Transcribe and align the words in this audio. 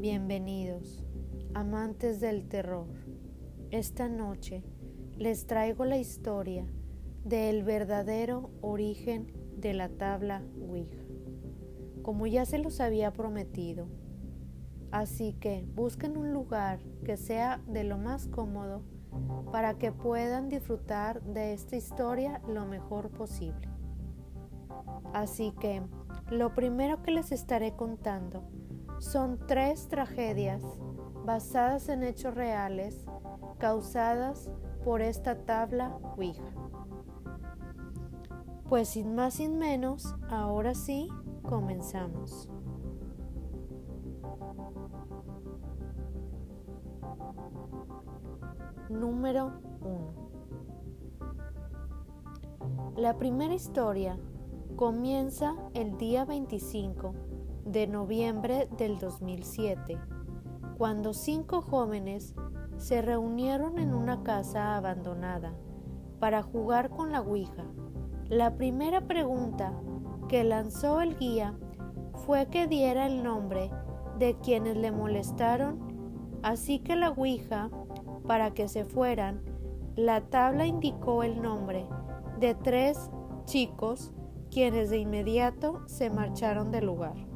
Bienvenidos, 0.00 1.04
amantes 1.54 2.20
del 2.20 2.46
terror. 2.46 2.86
Esta 3.72 4.08
noche 4.08 4.62
les 5.16 5.48
traigo 5.48 5.84
la 5.86 5.98
historia 5.98 6.64
del 7.24 7.64
verdadero 7.64 8.52
origen 8.60 9.32
de 9.56 9.74
la 9.74 9.88
tabla 9.88 10.44
Ouija, 10.60 11.02
como 12.02 12.28
ya 12.28 12.44
se 12.44 12.58
los 12.58 12.78
había 12.78 13.12
prometido. 13.12 13.88
Así 14.92 15.32
que 15.32 15.66
busquen 15.74 16.16
un 16.16 16.32
lugar 16.32 16.78
que 17.04 17.16
sea 17.16 17.60
de 17.66 17.82
lo 17.82 17.98
más 17.98 18.28
cómodo 18.28 18.84
para 19.50 19.78
que 19.78 19.90
puedan 19.90 20.48
disfrutar 20.48 21.24
de 21.24 21.54
esta 21.54 21.74
historia 21.74 22.40
lo 22.46 22.66
mejor 22.66 23.10
posible. 23.10 23.68
Así 25.12 25.52
que 25.60 25.82
lo 26.30 26.54
primero 26.54 27.02
que 27.02 27.10
les 27.10 27.32
estaré 27.32 27.74
contando 27.74 28.44
son 28.98 29.38
tres 29.46 29.88
tragedias 29.88 30.62
basadas 31.24 31.88
en 31.88 32.02
hechos 32.02 32.34
reales 32.34 33.06
causadas 33.58 34.50
por 34.84 35.02
esta 35.02 35.44
tabla 35.44 35.96
Ouija. 36.16 36.52
Pues 38.68 38.88
sin 38.88 39.14
más 39.14 39.34
sin 39.34 39.58
menos, 39.58 40.14
ahora 40.30 40.74
sí, 40.74 41.08
comenzamos. 41.42 42.48
Número 48.88 49.52
1. 49.82 50.28
La 52.96 53.16
primera 53.16 53.54
historia 53.54 54.18
comienza 54.76 55.54
el 55.74 55.96
día 55.98 56.24
25 56.24 57.14
de 57.72 57.86
noviembre 57.86 58.68
del 58.78 58.98
2007, 58.98 59.98
cuando 60.78 61.12
cinco 61.12 61.60
jóvenes 61.60 62.34
se 62.78 63.02
reunieron 63.02 63.78
en 63.78 63.92
una 63.92 64.22
casa 64.22 64.76
abandonada 64.76 65.52
para 66.18 66.42
jugar 66.42 66.88
con 66.88 67.12
la 67.12 67.20
Ouija. 67.20 67.64
La 68.28 68.56
primera 68.56 69.02
pregunta 69.02 69.72
que 70.28 70.44
lanzó 70.44 71.00
el 71.00 71.16
guía 71.18 71.58
fue 72.26 72.46
que 72.46 72.66
diera 72.66 73.06
el 73.06 73.22
nombre 73.22 73.70
de 74.18 74.36
quienes 74.42 74.76
le 74.76 74.90
molestaron, 74.90 75.78
así 76.42 76.78
que 76.78 76.96
la 76.96 77.10
Ouija, 77.10 77.70
para 78.26 78.52
que 78.52 78.68
se 78.68 78.84
fueran, 78.84 79.42
la 79.94 80.22
tabla 80.22 80.66
indicó 80.66 81.22
el 81.22 81.42
nombre 81.42 81.86
de 82.40 82.54
tres 82.54 83.10
chicos 83.44 84.12
quienes 84.50 84.90
de 84.90 84.98
inmediato 84.98 85.82
se 85.86 86.08
marcharon 86.08 86.70
del 86.70 86.86
lugar. 86.86 87.27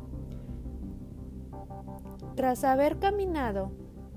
Tras 2.35 2.65
haber 2.65 2.99
caminado 2.99 3.73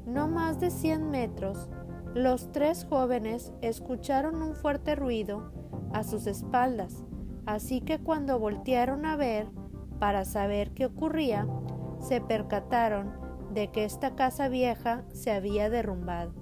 no 0.05 0.27
más 0.27 0.59
de 0.59 0.69
100 0.71 1.09
metros, 1.09 1.69
los 2.13 2.51
tres 2.51 2.85
jóvenes 2.85 3.51
escucharon 3.61 4.41
un 4.41 4.55
fuerte 4.55 4.95
ruido 4.95 5.51
a 5.91 6.03
sus 6.03 6.27
espaldas, 6.27 7.03
así 7.45 7.81
que 7.81 7.99
cuando 7.99 8.39
voltearon 8.39 9.05
a 9.05 9.17
ver 9.17 9.47
para 9.99 10.23
saber 10.23 10.71
qué 10.71 10.85
ocurría, 10.85 11.47
se 11.99 12.21
percataron 12.21 13.11
de 13.53 13.71
que 13.71 13.83
esta 13.83 14.15
casa 14.15 14.47
vieja 14.47 15.03
se 15.11 15.31
había 15.31 15.69
derrumbado, 15.69 16.33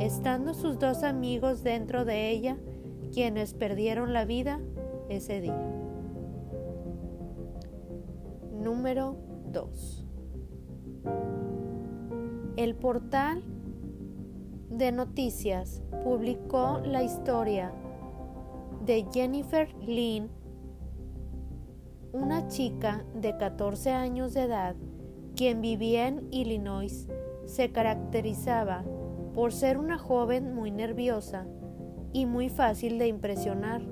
estando 0.00 0.54
sus 0.54 0.78
dos 0.78 1.04
amigos 1.04 1.62
dentro 1.62 2.04
de 2.04 2.30
ella, 2.30 2.56
quienes 3.12 3.54
perdieron 3.54 4.12
la 4.12 4.24
vida 4.24 4.60
ese 5.08 5.40
día. 5.40 5.60
Número 8.52 9.16
2. 9.52 10.03
El 12.56 12.74
portal 12.76 13.42
de 14.70 14.92
noticias 14.92 15.82
publicó 16.04 16.80
la 16.84 17.02
historia 17.02 17.72
de 18.84 19.06
Jennifer 19.12 19.74
Lynn, 19.86 20.30
una 22.12 22.46
chica 22.48 23.04
de 23.14 23.36
14 23.36 23.90
años 23.92 24.34
de 24.34 24.42
edad 24.42 24.76
quien 25.36 25.60
vivía 25.60 26.06
en 26.08 26.28
Illinois. 26.30 27.08
Se 27.44 27.72
caracterizaba 27.72 28.84
por 29.34 29.52
ser 29.52 29.78
una 29.78 29.98
joven 29.98 30.54
muy 30.54 30.70
nerviosa 30.70 31.46
y 32.12 32.26
muy 32.26 32.48
fácil 32.48 32.98
de 32.98 33.08
impresionar 33.08 33.82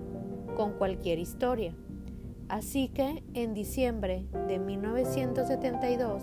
con 0.57 0.73
cualquier 0.73 1.19
historia. 1.19 1.75
Así 2.49 2.89
que 2.89 3.25
en 3.35 3.55
diciembre 3.55 4.27
de 4.47 4.59
1972, 4.59 6.23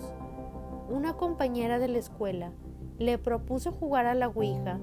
una 0.90 1.14
compañera 1.14 1.78
de 1.78 1.88
la 1.88 1.98
escuela 1.98 2.52
le 2.98 3.16
propuso 3.16 3.72
jugar 3.72 4.06
a 4.06 4.14
la 4.14 4.28
Ouija, 4.28 4.78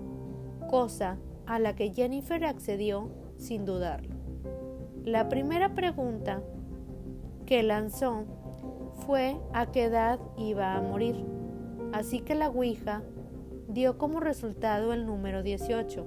cosa 0.69 1.18
a 1.45 1.59
la 1.59 1.75
que 1.75 1.94
Jennifer 1.94 2.44
accedió 2.45 3.09
sin 3.38 3.66
dudarlo. 3.66 4.16
La 5.06 5.29
primera 5.29 5.75
pregunta 5.75 6.41
que 7.46 7.62
lanzó 7.63 8.25
fue 9.06 9.38
a 9.53 9.67
qué 9.67 9.85
edad 9.85 10.19
iba 10.38 10.75
a 10.75 10.81
morir, 10.81 11.23
así 11.94 12.22
que 12.22 12.35
la 12.35 12.50
Ouija 12.50 13.03
dio 13.67 13.97
como 13.97 14.19
resultado 14.19 14.94
el 14.94 15.06
número 15.06 15.44
18 15.44 16.06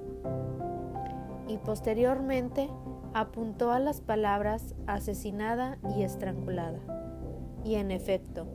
y 1.47 1.57
posteriormente 1.57 2.69
apuntó 3.13 3.71
a 3.71 3.79
las 3.79 4.01
palabras 4.01 4.75
asesinada 4.87 5.77
y 5.95 6.03
estrangulada. 6.03 6.79
Y 7.63 7.75
en 7.75 7.91
efecto, 7.91 8.47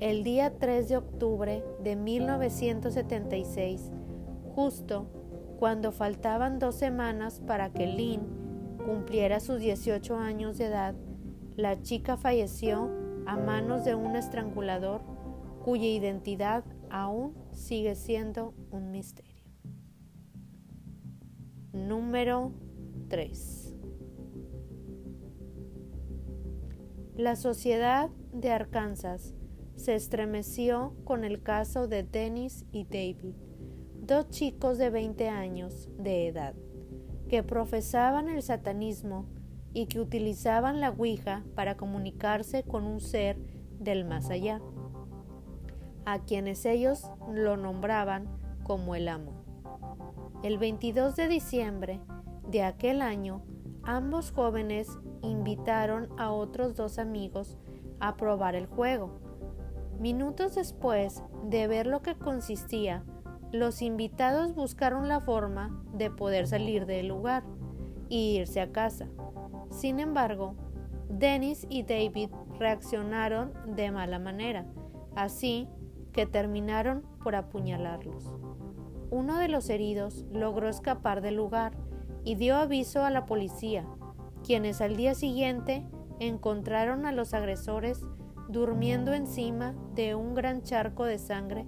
el 0.00 0.22
día 0.22 0.58
3 0.58 0.88
de 0.88 0.96
octubre 0.96 1.64
de 1.82 1.96
1976, 1.96 3.90
justo 4.54 5.06
cuando 5.58 5.90
faltaban 5.90 6.60
dos 6.60 6.76
semanas 6.76 7.40
para 7.44 7.72
que 7.72 7.86
Lynn 7.86 8.78
cumpliera 8.84 9.40
sus 9.40 9.58
18 9.58 10.16
años 10.16 10.56
de 10.56 10.66
edad, 10.66 10.94
la 11.56 11.82
chica 11.82 12.16
falleció 12.16 12.88
a 13.26 13.36
manos 13.36 13.84
de 13.84 13.96
un 13.96 14.14
estrangulador 14.14 15.02
cuya 15.64 15.86
identidad 15.86 16.64
aún 16.90 17.34
sigue 17.50 17.96
siendo 17.96 18.54
un 18.70 18.92
misterio. 18.92 19.44
Número 21.72 22.52
3. 23.08 23.74
La 27.16 27.34
Sociedad 27.34 28.10
de 28.32 28.52
Arkansas 28.52 29.34
se 29.78 29.94
estremeció 29.94 30.92
con 31.04 31.24
el 31.24 31.40
caso 31.40 31.86
de 31.86 32.02
Dennis 32.02 32.64
y 32.72 32.84
David, 32.84 33.34
dos 34.00 34.28
chicos 34.28 34.76
de 34.76 34.90
20 34.90 35.28
años 35.28 35.88
de 35.96 36.26
edad, 36.26 36.54
que 37.28 37.44
profesaban 37.44 38.28
el 38.28 38.42
satanismo 38.42 39.26
y 39.72 39.86
que 39.86 40.00
utilizaban 40.00 40.80
la 40.80 40.90
Ouija 40.90 41.44
para 41.54 41.76
comunicarse 41.76 42.64
con 42.64 42.84
un 42.84 43.00
ser 43.00 43.38
del 43.78 44.04
más 44.04 44.30
allá, 44.30 44.60
a 46.04 46.24
quienes 46.24 46.66
ellos 46.66 47.08
lo 47.32 47.56
nombraban 47.56 48.26
como 48.64 48.96
el 48.96 49.06
amo. 49.06 49.44
El 50.42 50.58
22 50.58 51.14
de 51.14 51.28
diciembre 51.28 52.00
de 52.48 52.64
aquel 52.64 53.00
año, 53.00 53.42
ambos 53.84 54.32
jóvenes 54.32 54.88
invitaron 55.22 56.08
a 56.18 56.32
otros 56.32 56.74
dos 56.74 56.98
amigos 56.98 57.56
a 58.00 58.16
probar 58.16 58.56
el 58.56 58.66
juego 58.66 59.27
Minutos 59.98 60.54
después 60.54 61.24
de 61.42 61.66
ver 61.66 61.88
lo 61.88 62.02
que 62.02 62.14
consistía, 62.14 63.02
los 63.50 63.82
invitados 63.82 64.54
buscaron 64.54 65.08
la 65.08 65.20
forma 65.20 65.82
de 65.92 66.08
poder 66.08 66.46
salir 66.46 66.86
del 66.86 67.08
lugar 67.08 67.42
y 68.08 68.36
irse 68.36 68.60
a 68.60 68.70
casa. 68.70 69.08
Sin 69.70 69.98
embargo, 69.98 70.54
Dennis 71.08 71.66
y 71.68 71.82
David 71.82 72.30
reaccionaron 72.60 73.52
de 73.74 73.90
mala 73.90 74.20
manera, 74.20 74.66
así 75.16 75.68
que 76.12 76.26
terminaron 76.26 77.02
por 77.24 77.34
apuñalarlos. 77.34 78.32
Uno 79.10 79.38
de 79.38 79.48
los 79.48 79.68
heridos 79.68 80.26
logró 80.30 80.68
escapar 80.68 81.22
del 81.22 81.34
lugar 81.34 81.76
y 82.22 82.36
dio 82.36 82.54
aviso 82.54 83.04
a 83.04 83.10
la 83.10 83.26
policía, 83.26 83.84
quienes 84.44 84.80
al 84.80 84.96
día 84.96 85.14
siguiente 85.14 85.84
encontraron 86.20 87.04
a 87.04 87.12
los 87.12 87.34
agresores 87.34 88.04
durmiendo 88.48 89.12
encima 89.14 89.74
de 89.94 90.14
un 90.14 90.34
gran 90.34 90.62
charco 90.62 91.04
de 91.04 91.18
sangre 91.18 91.66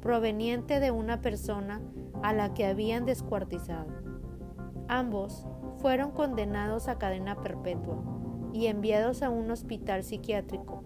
proveniente 0.00 0.80
de 0.80 0.90
una 0.90 1.20
persona 1.20 1.80
a 2.22 2.32
la 2.32 2.54
que 2.54 2.66
habían 2.66 3.04
descuartizado. 3.04 3.86
Ambos 4.88 5.46
fueron 5.76 6.10
condenados 6.10 6.88
a 6.88 6.98
cadena 6.98 7.40
perpetua 7.40 8.02
y 8.52 8.66
enviados 8.66 9.22
a 9.22 9.30
un 9.30 9.50
hospital 9.50 10.02
psiquiátrico 10.02 10.82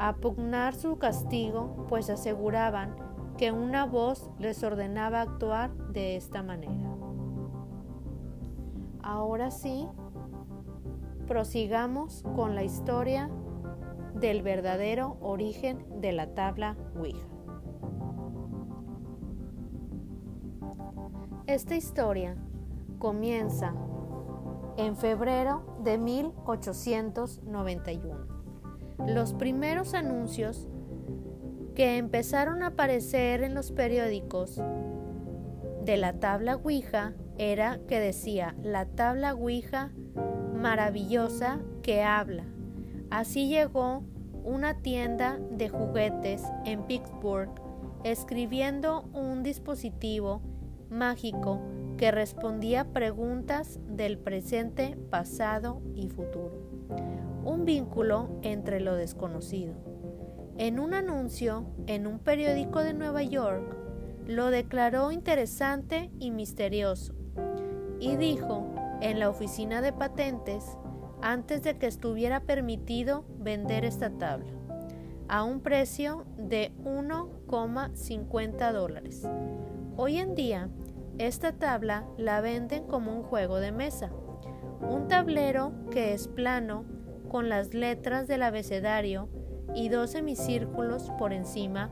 a 0.00 0.16
pugnar 0.16 0.74
su 0.74 0.96
castigo, 0.96 1.84
pues 1.90 2.08
aseguraban 2.08 2.96
que 3.36 3.52
una 3.52 3.84
voz 3.84 4.30
les 4.38 4.62
ordenaba 4.62 5.20
actuar 5.20 5.76
de 5.92 6.16
esta 6.16 6.42
manera. 6.42 6.88
Ahora 9.02 9.50
sí, 9.50 9.86
prosigamos 11.26 12.24
con 12.34 12.54
la 12.54 12.64
historia 12.64 13.30
del 14.14 14.42
verdadero 14.42 15.16
origen 15.20 15.84
de 16.00 16.12
la 16.12 16.34
tabla 16.34 16.76
Ouija. 16.96 17.26
Esta 21.46 21.74
historia 21.74 22.36
comienza 22.98 23.74
en 24.76 24.96
febrero 24.96 25.78
de 25.82 25.98
1891. 25.98 28.40
Los 29.06 29.34
primeros 29.34 29.94
anuncios 29.94 30.68
que 31.74 31.96
empezaron 31.96 32.62
a 32.62 32.68
aparecer 32.68 33.42
en 33.42 33.54
los 33.54 33.72
periódicos 33.72 34.62
de 35.84 35.96
la 35.96 36.20
tabla 36.20 36.56
Ouija 36.56 37.14
era 37.38 37.80
que 37.88 37.98
decía 37.98 38.54
la 38.62 38.86
tabla 38.86 39.34
Ouija 39.34 39.90
maravillosa 40.54 41.60
que 41.82 42.02
habla. 42.02 42.44
Así 43.10 43.48
llegó 43.48 44.04
una 44.44 44.82
tienda 44.82 45.38
de 45.50 45.68
juguetes 45.68 46.44
en 46.64 46.84
Pittsburgh 46.84 47.50
escribiendo 48.04 49.02
un 49.12 49.42
dispositivo 49.42 50.40
mágico 50.88 51.60
que 51.98 52.10
respondía 52.10 52.92
preguntas 52.92 53.78
del 53.86 54.18
presente, 54.18 54.96
pasado 55.10 55.82
y 55.94 56.08
futuro. 56.08 56.52
Un 57.44 57.64
vínculo 57.64 58.28
entre 58.42 58.80
lo 58.80 58.94
desconocido. 58.94 59.74
En 60.56 60.78
un 60.78 60.94
anuncio 60.94 61.66
en 61.86 62.06
un 62.06 62.18
periódico 62.18 62.80
de 62.80 62.94
Nueva 62.94 63.22
York, 63.22 63.76
lo 64.26 64.50
declaró 64.50 65.10
interesante 65.10 66.10
y 66.18 66.30
misterioso 66.30 67.14
y 67.98 68.16
dijo 68.16 68.74
en 69.00 69.18
la 69.18 69.28
oficina 69.28 69.80
de 69.82 69.92
patentes 69.92 70.64
antes 71.22 71.62
de 71.62 71.76
que 71.78 71.86
estuviera 71.86 72.40
permitido 72.40 73.24
vender 73.38 73.84
esta 73.84 74.10
tabla 74.10 74.52
a 75.28 75.44
un 75.44 75.60
precio 75.60 76.24
de 76.36 76.72
1,50 76.82 78.72
dólares. 78.72 79.28
Hoy 79.96 80.18
en 80.18 80.34
día, 80.34 80.68
esta 81.18 81.52
tabla 81.52 82.04
la 82.16 82.40
venden 82.40 82.88
como 82.88 83.14
un 83.16 83.22
juego 83.22 83.60
de 83.60 83.70
mesa, 83.70 84.10
un 84.80 85.06
tablero 85.06 85.72
que 85.90 86.14
es 86.14 86.26
plano 86.26 86.84
con 87.28 87.48
las 87.48 87.74
letras 87.74 88.26
del 88.26 88.42
abecedario 88.42 89.28
y 89.74 89.88
dos 89.88 90.10
semicírculos 90.10 91.10
por 91.18 91.32
encima 91.32 91.90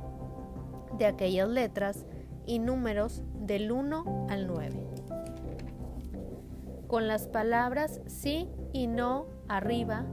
de 0.98 1.06
aquellas 1.06 1.48
letras 1.48 2.06
y 2.44 2.58
números 2.58 3.22
del 3.40 3.70
1 3.70 4.26
al 4.30 4.46
9. 4.46 4.84
Con 6.88 7.06
las 7.06 7.28
palabras 7.28 8.00
sí 8.06 8.48
y 8.72 8.86
no 8.86 9.26
arriba 9.48 10.06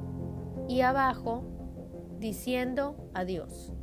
y 0.68 0.81
abajo 0.81 1.44
diciendo 2.19 3.10
adiós, 3.13 3.74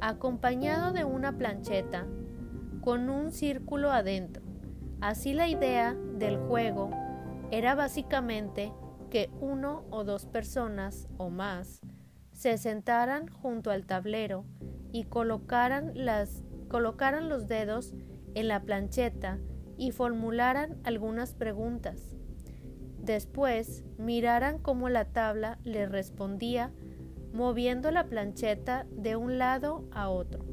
acompañado 0.00 0.92
de 0.92 1.04
una 1.04 1.36
plancheta 1.36 2.06
con 2.80 3.10
un 3.10 3.32
círculo 3.32 3.90
adentro. 3.90 4.42
Así 5.00 5.32
la 5.32 5.48
idea 5.48 5.94
del 5.94 6.38
juego 6.38 6.90
era 7.50 7.74
básicamente 7.74 8.72
que 9.10 9.30
uno 9.40 9.84
o 9.90 10.04
dos 10.04 10.26
personas 10.26 11.08
o 11.16 11.30
más 11.30 11.80
se 12.32 12.56
sentaran 12.58 13.28
junto 13.28 13.70
al 13.70 13.86
tablero 13.86 14.44
y 14.92 15.04
colocaran, 15.04 15.92
las, 15.94 16.42
colocaran 16.68 17.28
los 17.28 17.48
dedos 17.48 17.94
en 18.34 18.48
la 18.48 18.62
plancheta 18.62 19.38
y 19.76 19.90
formularan 19.90 20.80
algunas 20.84 21.34
preguntas. 21.34 22.16
Después 23.10 23.82
miraran 23.98 24.58
cómo 24.58 24.88
la 24.88 25.04
tabla 25.04 25.58
les 25.64 25.90
respondía 25.90 26.70
moviendo 27.32 27.90
la 27.90 28.06
plancheta 28.06 28.86
de 28.92 29.16
un 29.16 29.36
lado 29.36 29.84
a 29.90 30.10
otro. 30.10 30.44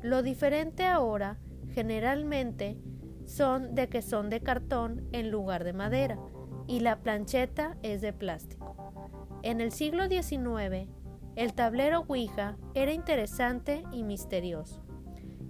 Lo 0.00 0.22
diferente 0.22 0.86
ahora 0.86 1.40
generalmente 1.72 2.78
son 3.24 3.74
de 3.74 3.88
que 3.88 4.00
son 4.00 4.30
de 4.30 4.40
cartón 4.40 5.08
en 5.10 5.32
lugar 5.32 5.64
de 5.64 5.72
madera 5.72 6.20
y 6.68 6.78
la 6.78 7.00
plancheta 7.00 7.76
es 7.82 8.00
de 8.00 8.12
plástico. 8.12 8.76
En 9.42 9.60
el 9.60 9.72
siglo 9.72 10.06
XIX, 10.06 10.88
el 11.34 11.52
tablero 11.52 12.04
Ouija 12.06 12.56
era 12.74 12.92
interesante 12.92 13.82
y 13.90 14.04
misterioso. 14.04 14.84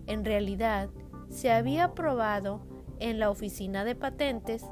En 0.06 0.25
realidad, 0.25 0.89
se 1.29 1.53
había 1.53 1.93
probado 1.93 2.67
en 3.01 3.19
la 3.19 3.29
oficina 3.29 3.85
de 3.85 3.94
patentes 3.94 4.65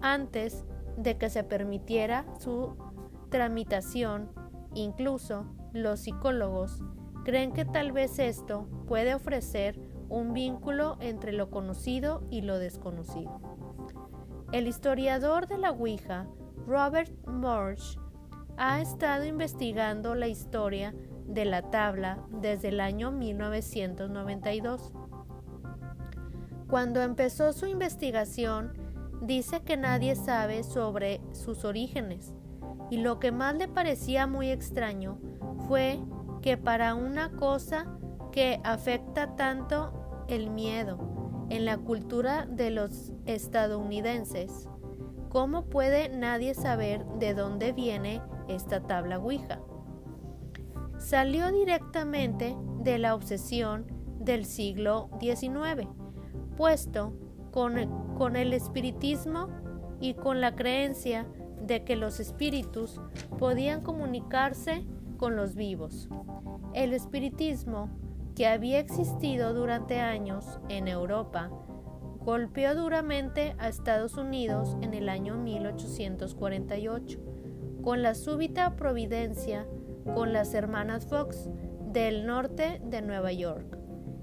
antes 0.00 0.64
de 0.96 1.16
que 1.18 1.30
se 1.30 1.44
permitiera 1.44 2.24
su 2.38 2.76
tramitación. 3.30 4.30
Incluso 4.74 5.46
los 5.72 6.00
psicólogos 6.00 6.80
creen 7.24 7.52
que 7.52 7.64
tal 7.64 7.92
vez 7.92 8.18
esto 8.18 8.68
puede 8.86 9.14
ofrecer 9.14 9.80
un 10.08 10.32
vínculo 10.32 10.96
entre 11.00 11.32
lo 11.32 11.50
conocido 11.50 12.22
y 12.30 12.42
lo 12.42 12.58
desconocido. 12.58 13.40
El 14.52 14.68
historiador 14.68 15.48
de 15.48 15.58
la 15.58 15.72
Ouija, 15.72 16.28
Robert 16.66 17.12
Marsh, 17.26 17.96
ha 18.56 18.80
estado 18.80 19.24
investigando 19.24 20.14
la 20.14 20.28
historia 20.28 20.94
de 21.26 21.44
la 21.44 21.62
tabla 21.70 22.24
desde 22.30 22.68
el 22.68 22.80
año 22.80 23.10
1992. 23.10 24.92
Cuando 26.68 27.02
empezó 27.02 27.52
su 27.52 27.66
investigación, 27.66 28.83
dice 29.20 29.60
que 29.62 29.76
nadie 29.76 30.16
sabe 30.16 30.62
sobre 30.62 31.20
sus 31.32 31.64
orígenes 31.64 32.34
y 32.90 32.98
lo 32.98 33.18
que 33.18 33.32
más 33.32 33.54
le 33.54 33.68
parecía 33.68 34.26
muy 34.26 34.50
extraño 34.50 35.18
fue 35.66 35.98
que 36.42 36.56
para 36.56 36.94
una 36.94 37.30
cosa 37.32 37.86
que 38.32 38.60
afecta 38.64 39.36
tanto 39.36 40.24
el 40.28 40.50
miedo 40.50 41.46
en 41.50 41.64
la 41.64 41.78
cultura 41.78 42.46
de 42.46 42.70
los 42.70 43.12
estadounidenses, 43.26 44.68
¿cómo 45.28 45.64
puede 45.64 46.08
nadie 46.08 46.54
saber 46.54 47.04
de 47.18 47.34
dónde 47.34 47.72
viene 47.72 48.20
esta 48.48 48.80
tabla 48.80 49.18
Ouija. 49.18 49.60
Salió 50.98 51.50
directamente 51.52 52.56
de 52.80 52.98
la 52.98 53.14
obsesión 53.14 53.86
del 54.18 54.44
siglo 54.44 55.10
XIX, 55.20 55.88
puesto 56.56 57.12
con, 57.50 58.03
con 58.16 58.36
el 58.36 58.52
espiritismo 58.52 59.48
y 60.00 60.14
con 60.14 60.40
la 60.40 60.54
creencia 60.54 61.26
de 61.60 61.84
que 61.84 61.96
los 61.96 62.20
espíritus 62.20 63.00
podían 63.38 63.80
comunicarse 63.80 64.84
con 65.16 65.36
los 65.36 65.54
vivos. 65.54 66.08
El 66.74 66.92
espiritismo, 66.92 67.88
que 68.34 68.46
había 68.46 68.80
existido 68.80 69.54
durante 69.54 70.00
años 70.00 70.58
en 70.68 70.88
Europa, 70.88 71.50
golpeó 72.20 72.74
duramente 72.74 73.54
a 73.58 73.68
Estados 73.68 74.16
Unidos 74.16 74.76
en 74.80 74.94
el 74.94 75.08
año 75.08 75.36
1848 75.36 77.20
con 77.82 78.02
la 78.02 78.14
súbita 78.14 78.76
providencia 78.76 79.66
con 80.14 80.32
las 80.32 80.54
hermanas 80.54 81.06
Fox 81.06 81.50
del 81.92 82.26
norte 82.26 82.80
de 82.84 83.02
Nueva 83.02 83.32
York. 83.32 83.78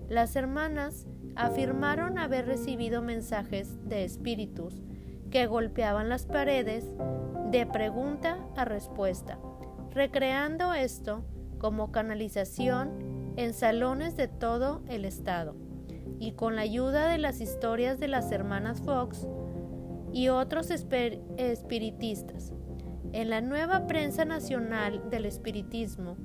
Las 0.09 0.35
hermanas 0.35 1.07
afirmaron 1.35 2.17
haber 2.17 2.45
recibido 2.45 3.01
mensajes 3.01 3.77
de 3.87 4.03
espíritus 4.03 4.81
que 5.29 5.47
golpeaban 5.47 6.09
las 6.09 6.25
paredes 6.25 6.85
de 7.51 7.65
pregunta 7.65 8.45
a 8.55 8.65
respuesta, 8.65 9.39
recreando 9.91 10.73
esto 10.73 11.23
como 11.57 11.91
canalización 11.91 13.33
en 13.37 13.53
salones 13.53 14.17
de 14.17 14.27
todo 14.27 14.81
el 14.87 15.05
estado. 15.05 15.55
Y 16.19 16.33
con 16.33 16.55
la 16.55 16.63
ayuda 16.63 17.07
de 17.07 17.17
las 17.17 17.41
historias 17.41 17.99
de 17.99 18.07
las 18.07 18.31
hermanas 18.31 18.81
Fox 18.81 19.27
y 20.11 20.27
otros 20.27 20.69
espiritistas 20.69 22.53
en 23.13 23.29
la 23.29 23.41
nueva 23.41 23.87
prensa 23.87 24.25
nacional 24.25 25.09
del 25.09 25.25
espiritismo, 25.25 26.17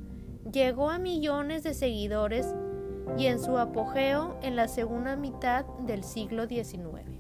llegó 0.51 0.91
a 0.91 0.99
millones 0.99 1.63
de 1.63 1.75
seguidores 1.75 2.55
y 3.17 3.27
en 3.27 3.39
su 3.39 3.57
apogeo 3.59 4.37
en 4.43 4.57
la 4.57 4.69
segunda 4.69 5.17
mitad 5.17 5.65
del 5.87 6.03
siglo 6.05 6.47
XIX. 6.47 7.17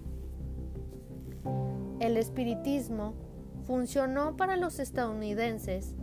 El 2.00 2.16
espiritismo 2.16 3.14
funcionó 3.62 4.36
para 4.36 4.56
los 4.56 4.78
estadounidenses, 4.78 5.96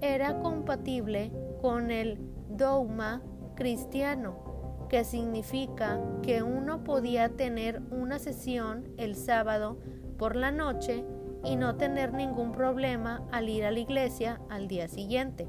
era 0.00 0.40
compatible 0.40 1.30
con 1.60 1.90
el 1.90 2.18
dogma 2.48 3.22
cristiano, 3.54 4.86
que 4.88 5.04
significa 5.04 6.00
que 6.22 6.42
uno 6.42 6.82
podía 6.82 7.28
tener 7.28 7.82
una 7.90 8.18
sesión 8.18 8.88
el 8.96 9.14
sábado 9.14 9.78
por 10.18 10.36
la 10.36 10.50
noche 10.50 11.04
y 11.44 11.56
no 11.56 11.76
tener 11.76 12.12
ningún 12.12 12.52
problema 12.52 13.22
al 13.30 13.48
ir 13.48 13.64
a 13.64 13.70
la 13.70 13.78
iglesia 13.78 14.40
al 14.48 14.68
día 14.68 14.88
siguiente. 14.88 15.48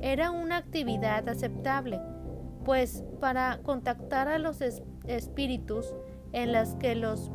Era 0.00 0.30
una 0.30 0.56
actividad 0.56 1.28
aceptable, 1.28 2.00
pues 2.64 3.04
para 3.20 3.58
contactar 3.62 4.28
a 4.28 4.38
los 4.38 4.60
espíritus 5.06 5.94
en, 6.32 6.52
las 6.52 6.74
que 6.76 6.94
los 6.94 7.30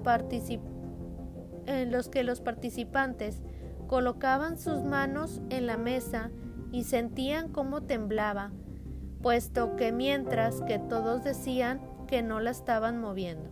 en 1.65 1.91
los 1.91 2.09
que 2.09 2.23
los 2.23 2.41
participantes 2.41 3.41
colocaban 3.87 4.57
sus 4.57 4.83
manos 4.83 5.41
en 5.49 5.67
la 5.67 5.77
mesa 5.77 6.31
y 6.71 6.83
sentían 6.83 7.51
cómo 7.51 7.81
temblaba, 7.81 8.51
puesto 9.21 9.75
que 9.75 9.91
mientras 9.91 10.61
que 10.61 10.79
todos 10.79 11.23
decían 11.23 11.81
que 12.07 12.21
no 12.21 12.39
la 12.39 12.51
estaban 12.51 12.99
moviendo. 12.99 13.51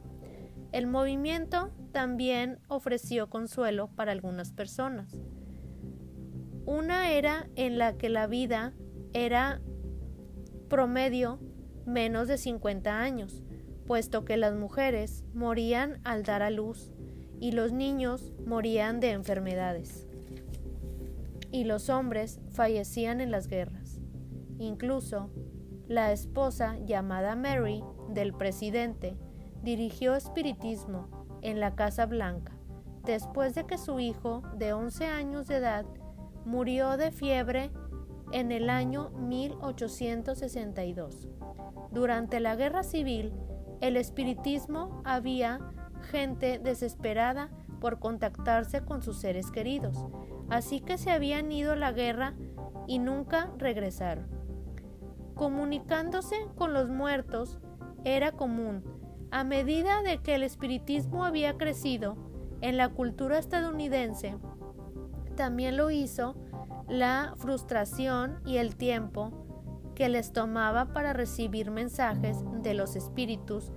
El 0.72 0.88
movimiento 0.88 1.72
también 1.92 2.60
ofreció 2.68 3.30
consuelo 3.30 3.88
para 3.96 4.12
algunas 4.12 4.52
personas. 4.52 5.20
Una 6.66 7.12
era 7.12 7.48
en 7.56 7.78
la 7.78 7.98
que 7.98 8.10
la 8.10 8.28
vida 8.28 8.74
era 9.14 9.62
promedio 10.68 11.40
menos 11.88 12.28
de 12.28 12.38
50 12.38 13.00
años, 13.00 13.42
puesto 13.88 14.26
que 14.26 14.38
las 14.38 14.54
mujeres 14.54 15.24
morían 15.34 16.00
al 16.04 16.24
dar 16.24 16.44
a 16.44 16.52
luz 16.52 16.92
y 17.40 17.54
los 17.54 17.72
niños 17.72 18.34
morían 18.46 19.00
de 19.00 19.12
enfermedades 19.12 20.08
y 21.52 21.64
los 21.64 21.90
hombres 21.90 22.40
fallecían 22.52 23.22
en 23.22 23.32
las 23.32 23.48
guerras. 23.48 24.00
Incluso 24.60 25.32
la 25.88 26.12
esposa 26.12 26.78
llamada 26.86 27.36
Mary 27.36 27.84
del 28.10 28.34
presidente 28.34 29.18
dirigió 29.64 30.16
espiritismo 30.16 31.08
en 31.42 31.60
la 31.60 31.76
Casa 31.76 32.06
Blanca 32.06 32.54
después 33.06 33.56
de 33.56 33.66
que 33.66 33.78
su 33.78 34.00
hijo 34.00 34.44
de 34.56 34.74
11 34.74 35.06
años 35.06 35.48
de 35.48 35.56
edad 35.56 35.86
murió 36.46 36.98
de 36.98 37.12
fiebre 37.12 37.72
en 38.34 38.52
el 38.52 38.70
año 38.70 39.12
1862. 39.12 41.30
Durante 41.92 42.40
la 42.40 42.56
guerra 42.56 42.84
civil, 42.84 43.34
el 43.82 43.98
espiritismo 43.98 45.02
había 45.06 45.60
gente 46.12 46.60
desesperada 46.60 47.50
por 47.80 48.00
contactarse 48.00 48.82
con 48.82 49.02
sus 49.02 49.18
seres 49.18 49.52
queridos, 49.52 50.06
así 50.50 50.82
que 50.82 50.98
se 50.98 51.12
habían 51.12 51.52
ido 51.52 51.74
a 51.74 51.76
la 51.76 51.92
guerra 51.92 52.34
y 52.88 53.00
nunca 53.00 53.52
regresaron. 53.58 54.28
Comunicándose 55.36 56.36
con 56.56 56.74
los 56.74 56.90
muertos 56.90 57.60
era 58.04 58.32
común. 58.32 58.84
A 59.30 59.44
medida 59.44 60.02
de 60.02 60.20
que 60.20 60.36
el 60.36 60.44
espiritismo 60.44 61.26
había 61.26 61.58
crecido 61.58 62.16
en 62.62 62.78
la 62.78 62.90
cultura 62.90 63.38
estadounidense, 63.38 64.38
también 65.36 65.78
lo 65.78 65.92
hizo 65.92 66.36
la 66.88 67.34
frustración 67.38 68.40
y 68.46 68.58
el 68.58 68.76
tiempo 68.78 69.47
que 69.98 70.08
les 70.10 70.32
tomaba 70.32 70.94
para 70.94 71.12
recibir 71.12 71.72
mensajes 71.72 72.38
de 72.62 72.76
los 72.76 72.96
espíritus 72.96 73.72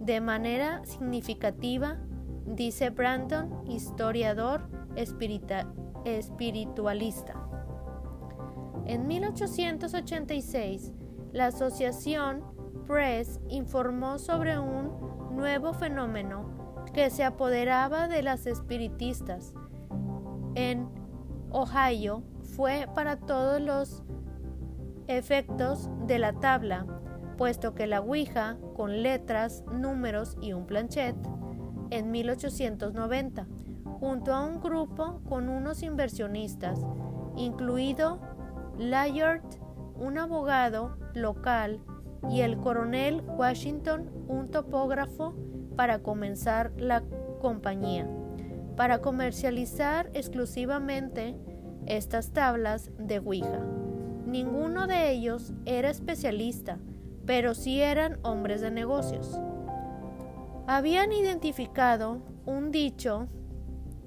de 0.00 0.22
manera 0.22 0.82
significativa, 0.86 1.98
dice 2.46 2.88
Brandon, 2.88 3.62
historiador 3.68 4.70
espiritualista. 4.96 7.34
En 8.86 9.06
1886, 9.06 10.94
la 11.32 11.48
Asociación 11.48 12.42
Press 12.86 13.38
informó 13.50 14.18
sobre 14.18 14.58
un 14.58 15.36
nuevo 15.36 15.74
fenómeno 15.74 16.84
que 16.94 17.10
se 17.10 17.22
apoderaba 17.22 18.08
de 18.08 18.22
las 18.22 18.46
espiritistas. 18.46 19.52
En 20.54 20.88
Ohio 21.50 22.22
fue 22.56 22.88
para 22.94 23.18
todos 23.18 23.60
los 23.60 24.02
efectos 25.06 25.88
de 26.06 26.18
la 26.18 26.32
tabla, 26.32 26.86
puesto 27.36 27.74
que 27.74 27.86
la 27.86 28.00
Ouija, 28.00 28.56
con 28.74 29.02
letras, 29.02 29.64
números 29.72 30.36
y 30.40 30.52
un 30.52 30.66
planchet, 30.66 31.16
en 31.90 32.10
1890 32.10 33.46
junto 34.04 34.34
a 34.34 34.44
un 34.44 34.60
grupo 34.60 35.22
con 35.28 35.48
unos 35.48 35.82
inversionistas, 35.82 36.78
incluido 37.36 38.20
Layard, 38.78 39.42
un 39.96 40.18
abogado 40.18 40.98
local, 41.14 41.80
y 42.30 42.40
el 42.40 42.58
coronel 42.58 43.22
Washington, 43.26 44.10
un 44.28 44.50
topógrafo, 44.50 45.34
para 45.76 46.00
comenzar 46.00 46.72
la 46.76 47.02
compañía, 47.40 48.08
para 48.76 49.00
comercializar 49.00 50.10
exclusivamente 50.14 51.36
estas 51.86 52.32
tablas 52.32 52.90
de 52.98 53.18
Ouija. 53.18 53.60
Ninguno 54.34 54.88
de 54.88 55.12
ellos 55.12 55.52
era 55.64 55.90
especialista, 55.90 56.80
pero 57.24 57.54
sí 57.54 57.80
eran 57.80 58.18
hombres 58.22 58.60
de 58.60 58.72
negocios. 58.72 59.38
Habían 60.66 61.12
identificado 61.12 62.20
un 62.44 62.72
dicho 62.72 63.28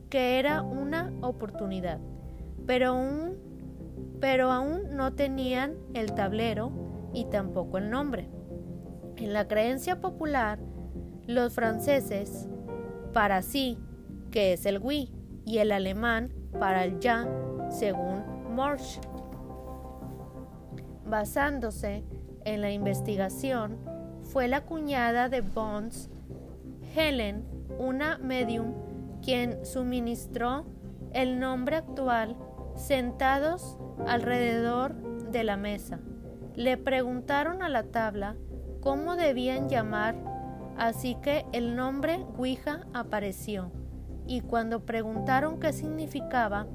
que 0.09 0.37
era 0.37 0.63
una 0.63 1.13
oportunidad, 1.21 2.01
pero 2.65 2.91
aún, 4.51 4.95
no 4.97 5.13
tenían 5.13 5.77
el 5.93 6.11
tablero 6.11 6.73
y 7.13 7.23
tampoco 7.29 7.77
el 7.77 7.89
nombre. 7.89 8.29
En 9.15 9.31
la 9.31 9.47
creencia 9.47 10.01
popular, 10.01 10.59
los 11.25 11.53
franceses 11.53 12.49
para 13.13 13.41
sí, 13.41 13.77
que 14.29 14.51
es 14.51 14.65
el 14.65 14.79
oui, 14.79 15.09
y 15.45 15.59
el 15.59 15.71
alemán 15.71 16.33
para 16.59 16.83
el 16.83 16.99
ya, 16.99 17.25
según 17.69 18.25
Morsch. 18.53 18.99
Basándose 21.07 22.03
en 22.43 22.61
la 22.61 22.71
investigación, 22.71 23.77
fue 24.23 24.47
la 24.47 24.65
cuñada 24.65 25.29
de 25.29 25.41
Bonds, 25.41 26.09
Helen, 26.95 27.45
una 27.79 28.17
medium 28.17 28.73
quien 29.21 29.65
suministró 29.65 30.65
el 31.13 31.39
nombre 31.39 31.77
actual 31.77 32.35
sentados 32.75 33.77
alrededor 34.05 34.95
de 35.31 35.43
la 35.43 35.57
mesa. 35.57 35.99
Le 36.55 36.77
preguntaron 36.77 37.61
a 37.63 37.69
la 37.69 37.83
tabla 37.83 38.35
cómo 38.81 39.15
debían 39.15 39.69
llamar, 39.69 40.15
así 40.77 41.15
que 41.15 41.45
el 41.53 41.75
nombre 41.75 42.25
Ouija 42.37 42.85
apareció. 42.93 43.71
Y 44.27 44.41
cuando 44.41 44.85
preguntaron 44.85 45.59
qué 45.59 45.71
significaba, 45.71 46.67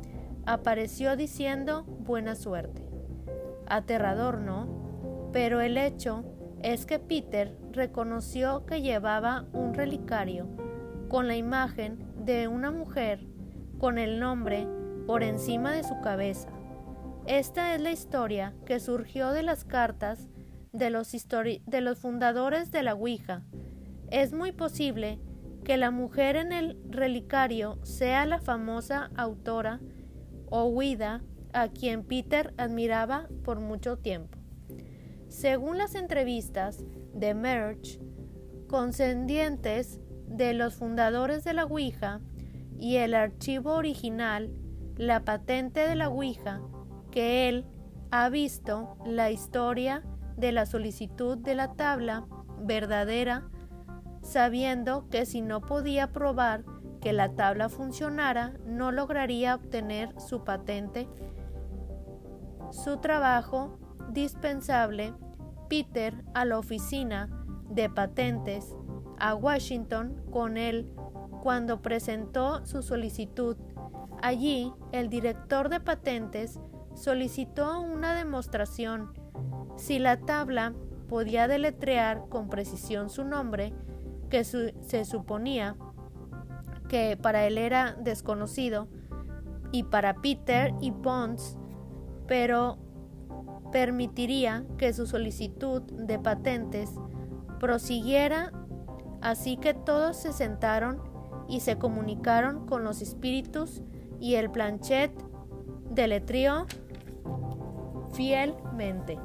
apareció 0.47 1.17
diciendo 1.17 1.85
buena 1.85 2.35
suerte. 2.35 2.82
Aterrador, 3.73 4.39
¿no? 4.39 5.31
Pero 5.33 5.61
el 5.61 5.77
hecho 5.79 6.25
es 6.63 6.87
que 6.87 6.99
Peter 6.99 7.57
reconoció 7.73 8.67
que 8.67 8.83
llevaba 8.83 9.47
un 9.53 9.75
relicario 9.75 10.47
con 11.09 11.27
la 11.27 11.37
imagen 11.37 12.07
de 12.25 12.49
una 12.49 12.71
mujer 12.71 13.27
con 13.79 13.99
el 13.99 14.21
nombre 14.21 14.69
por 15.07 15.23
encima 15.23 15.73
de 15.73 15.85
su 15.85 16.01
cabeza. 16.01 16.49
Esta 17.27 17.75
es 17.75 17.81
la 17.81 17.91
historia 17.91 18.55
que 18.67 18.79
surgió 18.79 19.31
de 19.31 19.43
las 19.43 19.65
cartas 19.65 20.29
de 20.73 20.91
los, 20.91 21.11
de 21.13 21.81
los 21.81 21.99
fundadores 21.99 22.71
de 22.71 22.83
la 22.83 22.95
Ouija. 22.95 23.43
Es 24.11 24.33
muy 24.33 24.53
posible 24.53 25.19
que 25.65 25.77
la 25.77 25.91
mujer 25.91 26.37
en 26.37 26.53
el 26.53 26.79
relicario 26.89 27.79
sea 27.85 28.27
la 28.27 28.41
famosa 28.41 29.11
autora 29.17 29.81
Ouida 30.51 31.23
a 31.53 31.69
quien 31.69 32.05
Peter 32.05 32.55
admiraba 32.57 33.29
por 33.45 33.61
mucho 33.61 33.99
tiempo. 33.99 34.39
Según 35.29 35.79
las 35.79 35.95
entrevistas 35.95 36.85
de 37.15 37.35
Merch, 37.35 38.01
concedientes 38.69 40.01
de 40.27 40.55
los 40.55 40.75
fundadores 40.75 41.45
de 41.45 41.55
la 41.55 41.65
Ouija 41.65 42.21
y 42.79 42.97
el 42.97 43.15
archivo 43.15 43.75
original, 43.75 44.51
la 44.97 45.25
patente 45.25 45.87
de 45.87 45.95
la 45.95 46.09
Ouija, 46.09 46.61
que 47.11 47.49
él 47.49 47.67
ha 48.11 48.29
visto 48.29 48.97
la 49.07 49.31
historia 49.31 50.03
de 50.37 50.53
la 50.53 50.67
solicitud 50.67 51.39
de 51.39 51.55
la 51.55 51.75
tabla 51.75 52.27
verdadera, 52.59 53.49
sabiendo 54.23 55.09
que 55.09 55.27
si 55.27 55.41
no 55.41 55.61
podía 55.61 56.13
probar 56.13 56.65
que 57.01 57.13
la 57.13 57.35
tabla 57.35 57.69
funcionara, 57.69 58.55
no 58.65 58.93
lograría 58.93 59.55
obtener 59.55 60.15
su 60.21 60.45
patente. 60.45 61.09
Su 62.73 62.97
trabajo 62.97 63.79
dispensable, 64.09 65.13
Peter 65.69 66.25
a 66.33 66.47
la 66.47 66.59
oficina 66.59 67.29
de 67.69 67.91
patentes 67.91 68.75
a 69.19 69.35
Washington 69.35 70.23
con 70.31 70.57
él 70.57 70.91
cuando 71.43 71.83
presentó 71.83 72.65
su 72.65 72.83
solicitud. 72.83 73.59
Allí, 74.23 74.73
el 74.91 75.11
director 75.11 75.69
de 75.69 75.81
patentes 75.81 76.59
solicitó 76.95 77.79
una 77.79 78.15
demostración. 78.15 79.13
Si 79.77 79.99
la 79.99 80.17
tabla 80.21 80.73
podía 81.11 81.49
deletrear 81.49 82.27
con 82.31 82.49
precisión 82.49 83.11
su 83.11 83.23
nombre, 83.25 83.75
que 84.31 84.45
se 84.45 85.05
suponía 85.05 85.77
que 86.89 87.19
para 87.21 87.47
él 87.47 87.59
era 87.59 87.93
desconocido, 87.93 88.89
y 89.73 89.85
para 89.85 90.15
Peter 90.15 90.73
y 90.81 90.91
Bonds, 90.91 91.59
pero 92.33 92.79
permitiría 93.73 94.65
que 94.79 94.95
su 94.95 95.07
solicitud 95.07 95.83
de 95.83 96.19
patentes 96.19 96.89
prosiguiera 97.61 98.51
Así 99.21 99.59
que 99.59 99.75
todos 99.75 100.17
se 100.17 100.33
sentaron 100.33 101.01
y 101.47 101.61
se 101.61 101.77
comunicaron 101.77 102.67
con 102.67 102.85
los 102.85 103.03
espíritus 103.03 103.83
y 104.19 104.37
el 104.37 104.51
planchet 104.51 105.13
deletrió 105.91 106.67
fielmente. 108.15 109.19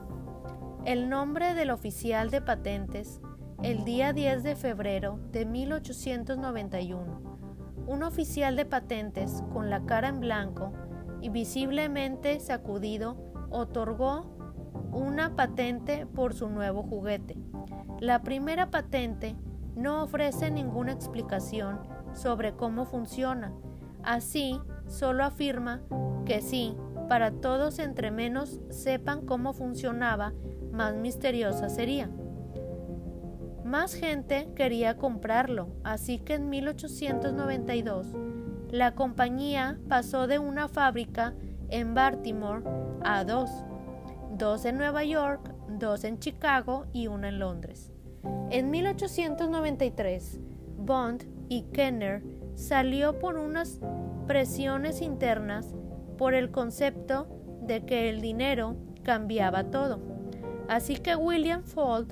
El 0.83 1.07
nombre 1.07 1.53
del 1.53 1.71
oficial 1.71 2.29
de 2.29 2.41
patentes 2.41 3.21
el 3.63 3.85
día 3.85 4.11
10 4.11 4.43
de 4.43 4.57
febrero 4.57 5.17
de 5.31 5.45
1891. 5.45 7.37
Un 7.87 8.03
oficial 8.03 8.57
de 8.57 8.65
patentes 8.65 9.43
con 9.53 9.69
la 9.69 9.85
cara 9.85 10.09
en 10.09 10.19
blanco 10.19 10.73
y 11.27 11.29
visiblemente 11.29 12.39
sacudido 12.39 13.17
otorgó 13.49 14.31
una 14.93 15.35
patente 15.35 16.05
por 16.05 16.33
su 16.33 16.47
nuevo 16.47 16.83
juguete. 16.83 17.35
La 17.99 18.23
primera 18.23 18.71
patente 18.71 19.35
no 19.75 20.03
ofrece 20.03 20.49
ninguna 20.51 20.93
explicación 20.93 21.81
sobre 22.13 22.53
cómo 22.53 22.85
funciona. 22.85 23.51
Así, 24.03 24.57
solo 24.85 25.25
afirma 25.25 25.81
que 26.25 26.41
sí, 26.41 26.77
para 27.09 27.31
todos 27.31 27.79
entre 27.79 28.09
menos 28.09 28.61
sepan 28.69 29.25
cómo 29.25 29.51
funcionaba, 29.51 30.31
más 30.71 30.95
misteriosa 30.95 31.67
sería. 31.67 32.09
Más 33.65 33.95
gente 33.95 34.47
quería 34.55 34.95
comprarlo, 34.95 35.75
así 35.83 36.19
que 36.19 36.35
en 36.35 36.47
1892 36.49 38.15
la 38.71 38.95
compañía 38.95 39.79
pasó 39.87 40.27
de 40.27 40.39
una 40.39 40.67
fábrica 40.67 41.33
en 41.69 41.93
Baltimore 41.93 42.63
a 43.03 43.23
dos, 43.23 43.49
dos 44.31 44.65
en 44.65 44.77
Nueva 44.77 45.03
York, 45.03 45.53
dos 45.69 46.03
en 46.03 46.19
Chicago 46.19 46.85
y 46.93 47.07
una 47.07 47.29
en 47.29 47.39
Londres. 47.39 47.91
En 48.49 48.69
1893, 48.69 50.39
Bond 50.77 51.23
y 51.49 51.63
Kenner 51.73 52.23
salió 52.55 53.19
por 53.19 53.37
unas 53.37 53.79
presiones 54.27 55.01
internas 55.01 55.75
por 56.17 56.33
el 56.33 56.51
concepto 56.51 57.27
de 57.61 57.85
que 57.85 58.09
el 58.09 58.21
dinero 58.21 58.75
cambiaba 59.03 59.65
todo. 59.65 59.99
Así 60.67 60.97
que 60.97 61.15
William 61.15 61.63
Ford 61.63 62.07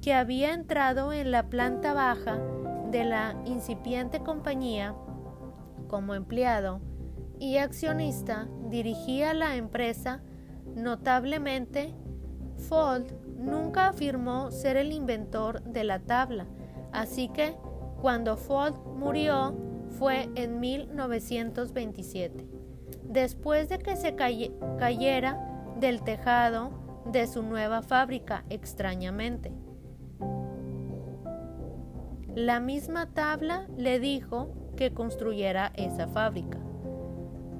que 0.00 0.14
había 0.14 0.54
entrado 0.54 1.12
en 1.12 1.30
la 1.30 1.48
planta 1.48 1.92
baja 1.92 2.38
de 2.90 3.04
la 3.04 3.34
incipiente 3.44 4.20
compañía 4.20 4.94
como 5.88 6.14
empleado 6.14 6.80
y 7.40 7.56
accionista, 7.56 8.48
dirigía 8.68 9.34
la 9.34 9.56
empresa 9.56 10.22
notablemente. 10.74 11.94
Ford 12.68 13.04
nunca 13.36 13.88
afirmó 13.88 14.50
ser 14.50 14.76
el 14.76 14.92
inventor 14.92 15.62
de 15.62 15.84
la 15.84 16.00
tabla, 16.00 16.46
así 16.92 17.28
que 17.28 17.56
cuando 18.00 18.36
Ford 18.36 18.74
murió 18.96 19.56
fue 19.98 20.28
en 20.34 20.60
1927, 20.60 22.46
después 23.04 23.68
de 23.68 23.78
que 23.78 23.96
se 23.96 24.14
cayera 24.14 25.64
del 25.80 26.02
tejado 26.02 26.70
de 27.06 27.26
su 27.26 27.42
nueva 27.42 27.82
fábrica 27.82 28.44
extrañamente. 28.50 29.52
La 32.34 32.60
misma 32.60 33.06
tabla 33.14 33.66
le 33.76 33.98
dijo 33.98 34.67
que 34.78 34.94
construyera 34.94 35.72
esa 35.74 36.06
fábrica. 36.06 36.60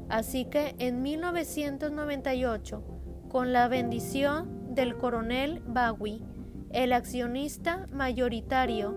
Así 0.08 0.44
que 0.44 0.76
en 0.78 1.02
1998, 1.02 2.84
con 3.28 3.52
la 3.52 3.66
bendición 3.66 4.72
del 4.72 4.96
coronel 4.96 5.60
Bowie, 5.66 6.22
el 6.70 6.92
accionista 6.92 7.88
mayoritario, 7.92 8.96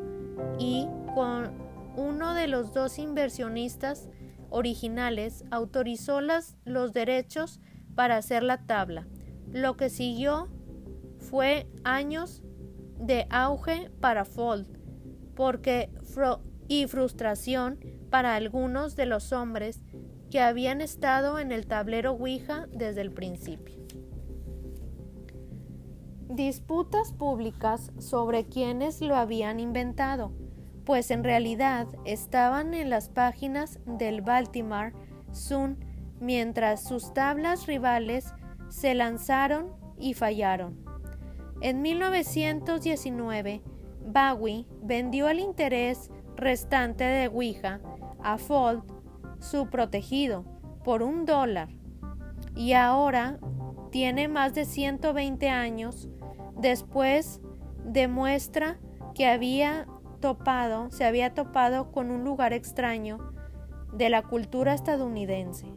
y 0.59 0.87
con 1.15 1.51
uno 1.97 2.35
de 2.35 2.47
los 2.47 2.73
dos 2.73 2.99
inversionistas 2.99 4.07
originales, 4.51 5.43
autorizó 5.49 6.21
las, 6.21 6.57
los 6.63 6.93
derechos 6.93 7.59
para 7.95 8.17
hacer 8.17 8.43
la 8.43 8.67
tabla. 8.67 9.07
Lo 9.51 9.77
que 9.77 9.89
siguió 9.89 10.47
fue 11.17 11.67
años 11.83 12.43
de 12.99 13.25
auge 13.31 13.89
para 13.99 14.25
Fold 14.25 14.67
porque 15.35 15.89
y 16.67 16.87
frustración 16.87 17.79
para 18.11 18.35
algunos 18.35 18.95
de 18.95 19.07
los 19.07 19.31
hombres 19.31 19.81
que 20.29 20.39
habían 20.39 20.81
estado 20.81 21.39
en 21.39 21.51
el 21.51 21.65
tablero 21.65 22.11
Ouija 22.11 22.67
desde 22.71 23.01
el 23.01 23.11
principio. 23.11 23.75
Disputas 26.29 27.13
públicas 27.13 27.91
sobre 27.97 28.45
quienes 28.45 29.01
lo 29.01 29.15
habían 29.15 29.59
inventado, 29.59 30.31
pues 30.85 31.09
en 31.09 31.23
realidad 31.23 31.87
estaban 32.05 32.73
en 32.73 32.89
las 32.89 33.09
páginas 33.09 33.79
del 33.85 34.21
Baltimore 34.21 34.93
Sun 35.31 35.77
mientras 36.19 36.83
sus 36.83 37.13
tablas 37.13 37.65
rivales 37.65 38.33
se 38.69 38.93
lanzaron 38.93 39.73
y 39.97 40.13
fallaron. 40.13 40.83
En 41.61 41.81
1919, 41.81 43.61
Bowie 44.05 44.65
vendió 44.81 45.29
el 45.29 45.39
interés 45.39 46.09
restante 46.35 47.03
de 47.03 47.27
Ouija 47.27 47.81
a 48.23 48.37
Fold, 48.37 48.83
su 49.39 49.69
protegido, 49.69 50.45
por 50.83 51.03
un 51.03 51.25
dólar, 51.25 51.69
y 52.55 52.73
ahora 52.73 53.39
tiene 53.91 54.27
más 54.27 54.53
de 54.53 54.65
120 54.65 55.49
años. 55.49 56.09
Después 56.57 57.41
demuestra 57.85 58.77
que 59.13 59.27
había 59.27 59.87
topado, 60.19 60.91
se 60.91 61.05
había 61.05 61.33
topado 61.33 61.91
con 61.91 62.11
un 62.11 62.23
lugar 62.23 62.53
extraño 62.53 63.33
de 63.93 64.09
la 64.09 64.21
cultura 64.21 64.73
estadounidense. 64.73 65.67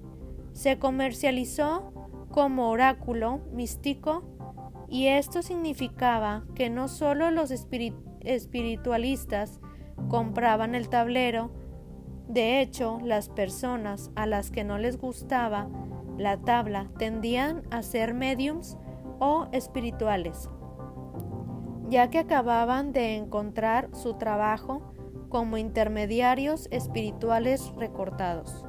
Se 0.53 0.79
comercializó 0.79 1.93
como 2.31 2.71
oráculo 2.71 3.41
místico 3.53 4.23
y 4.89 5.09
esto 5.09 5.43
significaba 5.43 6.45
que 6.55 6.71
no 6.71 6.89
solo 6.89 7.31
los 7.31 7.51
espiritualistas 7.51 9.61
compraban 10.09 10.75
el 10.75 10.89
tablero. 10.89 11.53
De 12.29 12.61
hecho, 12.61 13.01
las 13.03 13.29
personas 13.29 14.11
a 14.15 14.27
las 14.27 14.51
que 14.51 14.65
no 14.65 14.79
les 14.79 14.99
gustaba 14.99 15.69
la 16.17 16.39
tabla 16.39 16.89
tendían 16.99 17.63
a 17.71 17.83
ser 17.83 18.15
mediums 18.15 18.79
o 19.19 19.47
espirituales, 19.53 20.49
ya 21.89 22.09
que 22.09 22.19
acababan 22.19 22.93
de 22.93 23.17
encontrar 23.17 23.91
su 23.93 24.15
trabajo 24.15 24.95
como 25.29 25.59
intermediarios 25.59 26.69
espirituales 26.71 27.73
recortados, 27.77 28.65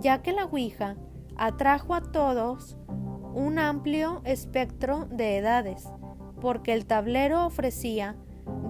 ya 0.00 0.22
que 0.22 0.32
la 0.32 0.46
Ouija 0.46 0.96
atrajo 1.36 1.94
a 1.94 2.00
todos 2.00 2.76
un 3.34 3.58
amplio 3.58 4.22
espectro 4.24 5.06
de 5.10 5.36
edades, 5.38 5.88
porque 6.40 6.72
el 6.72 6.86
tablero 6.86 7.46
ofrecía 7.46 8.16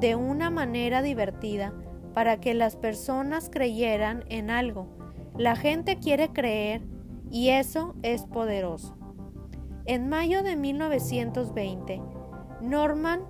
de 0.01 0.17
una 0.17 0.51
manera 0.51 1.01
divertida 1.01 1.73
para 2.15 2.41
que 2.41 2.55
las 2.55 2.77
personas 2.77 3.51
creyeran 3.51 4.25
en 4.29 4.51
algo. 4.51 4.89
La 5.37 5.57
gente 5.57 5.99
quiere 5.99 6.29
creer 6.29 6.83
y 7.31 7.49
eso 7.49 7.95
es 8.03 8.25
poderoso. 8.25 8.97
En 9.87 10.09
mayo 10.09 10.43
de 10.43 10.57
1920, 10.57 12.01
Norman, 12.61 13.23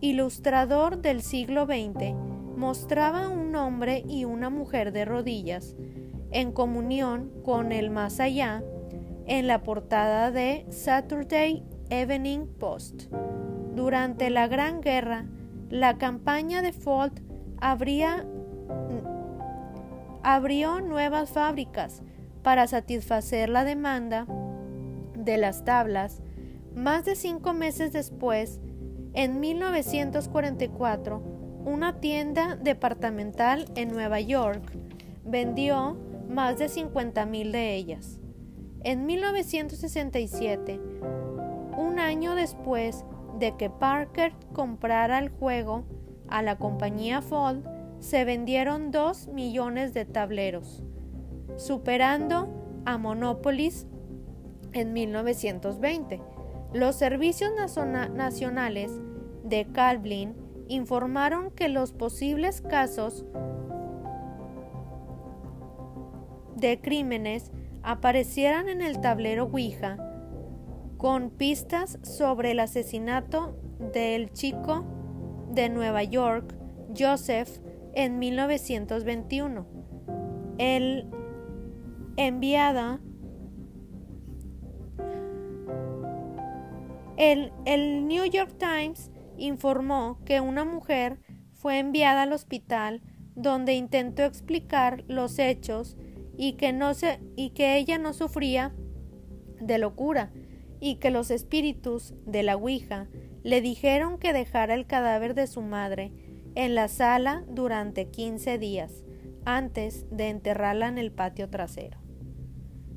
ilustrador 0.00 0.98
del 0.98 1.22
siglo 1.22 1.64
XX, 1.64 2.14
mostraba 2.56 3.28
un 3.28 3.56
hombre 3.56 4.04
y 4.08 4.24
una 4.24 4.50
mujer 4.50 4.92
de 4.92 5.04
rodillas 5.04 5.74
en 6.30 6.52
comunión 6.52 7.30
con 7.44 7.72
el 7.72 7.90
más 7.90 8.20
allá 8.20 8.62
en 9.26 9.46
la 9.46 9.62
portada 9.62 10.30
de 10.30 10.66
Saturday 10.70 11.64
Evening 11.90 12.46
Post. 12.46 13.04
Durante 13.74 14.30
la 14.30 14.46
Gran 14.46 14.80
Guerra, 14.80 15.26
la 15.68 15.98
campaña 15.98 16.62
de 16.62 16.72
Ford 16.72 17.12
abrió 17.60 18.24
nuevas 20.80 21.30
fábricas 21.30 22.02
para 22.42 22.66
satisfacer 22.66 23.48
la 23.48 23.64
demanda 23.64 24.26
de 25.14 25.38
las 25.38 25.64
tablas. 25.64 26.22
Más 26.74 27.04
de 27.04 27.16
cinco 27.16 27.52
meses 27.52 27.92
después, 27.92 28.60
en 29.14 29.40
1944, 29.40 31.22
una 31.64 32.00
tienda 32.00 32.56
departamental 32.56 33.66
en 33.74 33.88
Nueva 33.88 34.20
York 34.20 34.62
vendió 35.24 35.96
más 36.28 36.58
de 36.58 36.66
50.000 36.66 37.50
de 37.50 37.74
ellas. 37.74 38.20
En 38.84 39.06
1967, 39.06 40.78
un 41.76 41.98
año 41.98 42.34
después, 42.34 43.04
de 43.38 43.56
que 43.56 43.70
Parker 43.70 44.32
comprara 44.52 45.18
el 45.18 45.28
juego 45.28 45.84
a 46.28 46.42
la 46.42 46.56
compañía 46.56 47.22
Fold, 47.22 47.64
se 48.00 48.24
vendieron 48.24 48.90
2 48.90 49.28
millones 49.28 49.94
de 49.94 50.04
tableros, 50.04 50.82
superando 51.56 52.48
a 52.84 52.98
Monopolis 52.98 53.86
en 54.72 54.92
1920. 54.92 56.20
Los 56.72 56.96
servicios 56.96 57.50
nacionales 58.12 58.92
de 59.44 59.66
Calvin 59.72 60.34
informaron 60.68 61.50
que 61.50 61.68
los 61.68 61.92
posibles 61.92 62.60
casos 62.60 63.24
de 66.56 66.80
crímenes 66.80 67.50
aparecieran 67.82 68.68
en 68.68 68.82
el 68.82 69.00
tablero 69.00 69.44
Ouija 69.44 69.96
con 70.96 71.30
pistas 71.30 71.98
sobre 72.02 72.52
el 72.52 72.60
asesinato 72.60 73.56
del 73.92 74.32
chico 74.32 74.84
de 75.56 75.68
Nueva 75.70 76.04
York, 76.04 76.54
Joseph, 76.96 77.58
en 77.94 78.20
1921. 78.20 79.66
El 80.58 81.06
enviada 82.16 83.00
el, 87.16 87.52
el 87.64 88.06
New 88.06 88.24
York 88.26 88.54
Times 88.58 89.10
informó 89.38 90.18
que 90.24 90.40
una 90.40 90.64
mujer 90.64 91.18
fue 91.52 91.78
enviada 91.78 92.22
al 92.22 92.32
hospital 92.32 93.02
donde 93.34 93.74
intentó 93.74 94.24
explicar 94.24 95.04
los 95.08 95.38
hechos 95.38 95.96
y 96.36 96.54
que, 96.54 96.72
no 96.72 96.92
se, 96.92 97.20
y 97.34 97.50
que 97.50 97.76
ella 97.78 97.98
no 97.98 98.12
sufría 98.12 98.74
de 99.60 99.78
locura 99.78 100.32
y 100.80 100.96
que 100.96 101.10
los 101.10 101.30
espíritus 101.30 102.14
de 102.26 102.42
la 102.42 102.56
Ouija 102.56 103.08
le 103.46 103.60
dijeron 103.60 104.18
que 104.18 104.32
dejara 104.32 104.74
el 104.74 104.88
cadáver 104.88 105.32
de 105.32 105.46
su 105.46 105.62
madre 105.62 106.10
en 106.56 106.74
la 106.74 106.88
sala 106.88 107.44
durante 107.46 108.10
15 108.10 108.58
días 108.58 109.04
antes 109.44 110.04
de 110.10 110.30
enterrarla 110.30 110.88
en 110.88 110.98
el 110.98 111.12
patio 111.12 111.48
trasero. 111.48 112.00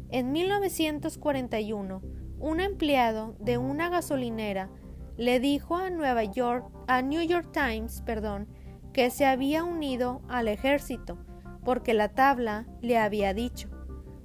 En 0.10 0.32
1941, 0.32 2.02
un 2.40 2.60
empleado 2.62 3.36
de 3.40 3.60
una 3.60 3.90
gasolinera 3.90 4.72
le 5.18 5.40
dijo 5.40 5.78
a 5.78 5.92
Nueva 5.92 6.24
York, 6.24 6.66
a 6.88 7.04
New 7.04 7.22
York 7.22 7.52
Times, 7.52 8.02
perdón, 8.02 8.48
que 8.92 9.12
se 9.12 9.28
había 9.28 9.64
unido 9.64 10.24
al 10.30 10.48
ejército, 10.48 11.20
porque 11.64 11.94
la 11.94 12.10
tabla 12.10 12.66
le 12.82 12.98
había 12.98 13.36
dicho. 13.36 13.70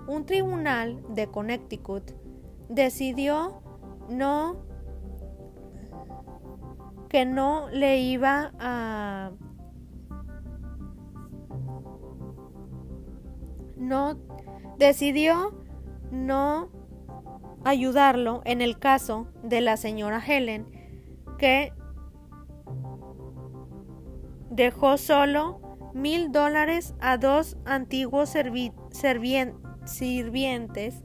Un 0.09 0.25
tribunal 0.25 1.05
de 1.11 1.27
Connecticut 1.27 2.13
decidió 2.71 3.61
no 4.09 4.73
que 7.15 7.25
no 7.25 7.69
le 7.71 8.01
iba 8.01 8.51
a 8.59 9.31
no 13.77 14.19
decidió 14.79 15.55
no 16.11 16.73
ayudarlo 17.63 18.43
en 18.45 18.61
el 18.63 18.81
caso 18.81 19.29
de 19.45 19.61
la 19.61 19.77
señora 19.77 20.21
Helen 20.27 20.67
que 21.39 21.73
dejó 24.51 24.97
solo 24.97 25.61
mil 25.95 26.33
dólares 26.33 26.97
a 26.99 27.17
dos 27.17 27.57
antiguos 27.65 28.35
sirvientes 29.85 31.05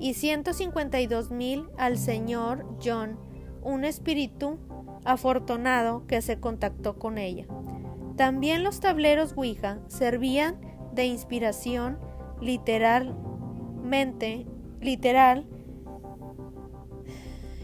y 0.00 0.14
152 0.14 1.30
mil 1.30 1.68
al 1.78 1.96
señor 1.96 2.66
John, 2.84 3.20
un 3.62 3.84
espíritu 3.84 4.58
afortunado 5.04 6.06
que 6.06 6.22
se 6.22 6.38
contactó 6.38 6.98
con 6.98 7.18
ella. 7.18 7.46
También 8.16 8.62
los 8.62 8.78
tableros 8.80 9.34
Ouija 9.36 9.80
servían 9.88 10.56
de 10.92 11.06
inspiración 11.06 11.98
literalmente 12.40 14.46
literal 14.80 15.46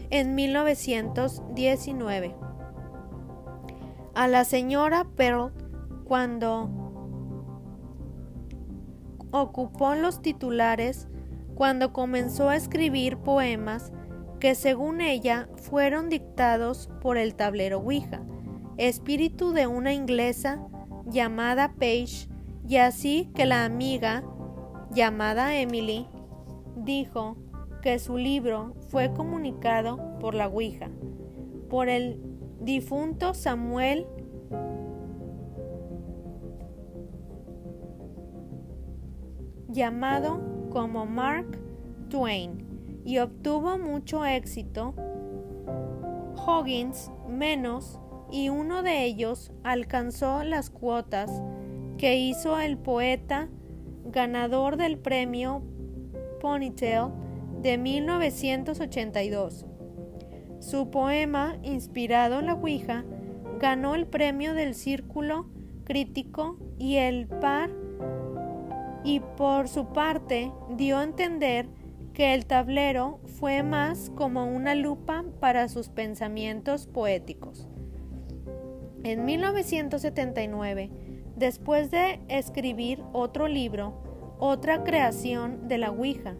en 0.09 0.35
1919 0.35 2.35
a 4.15 4.27
la 4.27 4.43
señora 4.43 5.05
Pearl 5.15 5.53
cuando 6.05 6.69
ocupó 9.31 9.95
los 9.95 10.21
titulares 10.21 11.07
cuando 11.55 11.93
comenzó 11.93 12.49
a 12.49 12.55
escribir 12.55 13.17
poemas 13.17 13.91
que 14.39 14.55
según 14.55 15.01
ella 15.01 15.49
fueron 15.57 16.09
dictados 16.09 16.89
por 17.01 17.17
el 17.17 17.35
tablero 17.35 17.79
Ouija, 17.79 18.21
espíritu 18.77 19.51
de 19.51 19.67
una 19.67 19.93
inglesa 19.93 20.65
llamada 21.05 21.73
Page, 21.73 22.29
y 22.67 22.77
así 22.77 23.29
que 23.35 23.45
la 23.45 23.65
amiga 23.65 24.23
llamada 24.91 25.55
Emily 25.55 26.07
dijo 26.75 27.37
que 27.81 27.99
su 27.99 28.17
libro 28.17 28.75
fue 28.89 29.13
comunicado 29.13 30.17
por 30.19 30.33
la 30.33 30.47
Ouija, 30.47 30.89
por 31.69 31.89
el 31.89 32.21
difunto 32.61 33.33
Samuel 33.33 34.07
llamado 39.67 40.41
como 40.71 41.05
Mark 41.05 41.59
Twain 42.09 42.68
y 43.05 43.19
obtuvo 43.19 43.77
mucho 43.77 44.25
éxito. 44.25 44.93
Hoggins 46.35 47.11
menos 47.27 47.99
y 48.31 48.49
uno 48.49 48.83
de 48.83 49.03
ellos 49.05 49.51
alcanzó 49.63 50.43
las 50.43 50.69
cuotas 50.69 51.31
que 51.97 52.17
hizo 52.17 52.59
el 52.59 52.77
poeta 52.77 53.49
ganador 54.05 54.77
del 54.77 54.97
premio 54.97 55.63
Ponytail 56.39 57.09
de 57.61 57.77
1982. 57.77 59.65
Su 60.59 60.89
poema, 60.89 61.57
inspirado 61.63 62.39
en 62.39 62.47
la 62.47 62.53
Ouija, 62.53 63.05
ganó 63.59 63.95
el 63.95 64.07
premio 64.07 64.53
del 64.53 64.75
Círculo 64.75 65.47
Crítico 65.83 66.57
y 66.77 66.97
el 66.97 67.27
par 67.27 67.69
y 69.03 69.19
por 69.19 69.67
su 69.67 69.87
parte 69.87 70.51
dio 70.75 70.97
a 70.97 71.03
entender 71.03 71.67
que 72.19 72.33
el 72.33 72.45
tablero 72.45 73.21
fue 73.39 73.63
más 73.63 74.11
como 74.13 74.43
una 74.43 74.75
lupa 74.75 75.23
para 75.39 75.69
sus 75.69 75.87
pensamientos 75.87 76.85
poéticos. 76.85 77.69
En 79.05 79.23
1979, 79.23 80.89
después 81.37 81.91
de 81.91 82.19
escribir 82.27 83.01
otro 83.13 83.47
libro, 83.47 84.03
otra 84.37 84.83
creación 84.83 85.69
de 85.69 85.77
la 85.77 85.91
Ouija, 85.91 86.35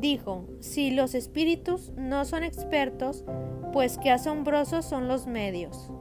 dijo, 0.00 0.48
si 0.58 0.90
los 0.90 1.14
espíritus 1.14 1.92
no 1.96 2.24
son 2.24 2.42
expertos, 2.42 3.24
pues 3.72 3.98
qué 3.98 4.10
asombrosos 4.10 4.84
son 4.84 5.06
los 5.06 5.28
medios. 5.28 5.92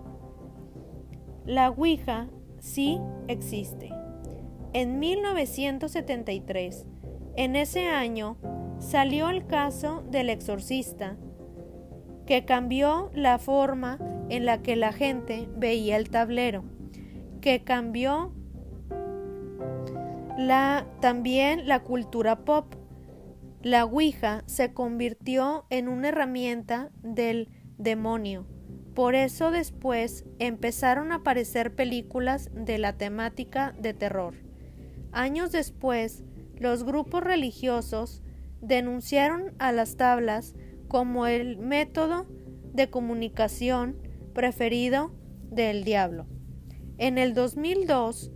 La 1.45 1.69
Ouija 1.69 2.30
sí 2.58 2.99
existe. 3.28 3.91
En 4.73 4.97
1973, 4.97 6.88
en 7.36 7.56
ese 7.56 7.86
año, 7.86 8.38
salió 8.84 9.30
el 9.30 9.48
caso 9.48 10.04
del 10.12 10.30
exorcista, 10.30 11.17
que 12.26 12.46
cambió 12.46 13.10
la 13.13 13.39
forma 13.39 14.00
en 14.30 14.46
la 14.46 14.62
que 14.62 14.76
la 14.76 14.93
gente 14.93 15.50
veía 15.56 15.98
el 15.98 16.10
tablero, 16.10 16.63
que 17.41 17.63
cambió 17.63 18.34
la, 20.38 20.86
también 21.02 21.67
la 21.67 21.84
cultura 21.84 22.46
pop 22.46 22.76
la 23.63 23.86
Ouija 23.86 24.43
se 24.46 24.74
convirtió 24.74 25.65
en 25.69 25.88
una 25.88 26.10
herramienta 26.10 26.91
del 27.02 27.48
demonio. 27.78 28.46
Por 28.93 29.15
eso 29.15 29.52
después 29.52 30.26
empezaron 30.38 31.13
a 31.13 31.15
aparecer 31.15 31.74
películas 31.74 32.50
de 32.54 32.78
la 32.78 32.98
temática 32.98 33.74
de 33.80 33.93
terror. 33.93 34.36
Años 35.13 35.54
después, 35.54 36.26
los 36.58 36.84
grupos 36.84 37.24
religiosos 37.24 38.22
denunciaron 38.63 39.54
a 39.60 39.71
las 39.71 39.97
tablas 39.97 40.56
como 40.88 41.28
el 41.28 41.58
método 41.58 42.26
de 42.73 42.89
comunicación 42.89 43.97
preferido 44.34 45.13
del 45.52 45.84
diablo. 45.84 46.26
En 46.97 47.17
el 47.17 47.34
2002, 47.34 48.32